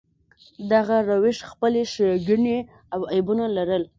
دغه 0.71 0.97
روش 1.09 1.37
خپلې 1.49 1.81
ښېګڼې 1.91 2.57
او 2.93 3.01
عیبونه 3.13 3.45
لرل. 3.57 3.83